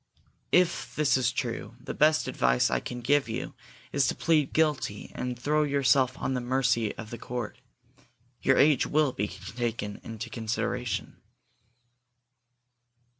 [0.51, 3.53] If this is true, the best advice I can give you
[3.91, 7.59] is to plead guilty and throw yourself on the mercy of the court.
[8.41, 11.17] Your age will be taken into consideration."